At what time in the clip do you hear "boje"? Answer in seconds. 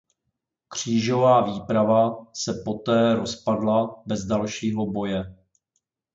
4.91-5.35